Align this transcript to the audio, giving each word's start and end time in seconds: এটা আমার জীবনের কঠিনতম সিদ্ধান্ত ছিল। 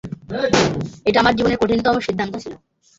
এটা 1.05 1.17
আমার 1.19 1.35
জীবনের 1.37 1.59
কঠিনতম 1.61 1.95
সিদ্ধান্ত 1.99 2.33
ছিল। 2.37 2.53